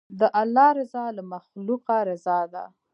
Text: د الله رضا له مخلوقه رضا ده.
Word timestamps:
د 0.19 0.21
الله 0.41 0.69
رضا 0.79 1.05
له 1.17 1.23
مخلوقه 1.33 1.97
رضا 2.09 2.39
ده. 2.53 2.63